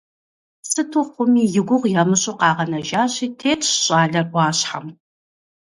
Сыту 0.69 1.01
хъуми, 1.09 1.43
и 1.57 1.61
гугъу 1.67 1.93
ямыщӏу 2.01 2.37
къагъэнэжащи, 2.39 3.27
тетщ 3.39 3.67
щӏалэр 3.83 4.25
ӏуащхьэм. 4.31 4.85